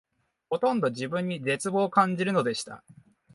[0.49, 2.83] ほとんど自分に絶望を感じるのでした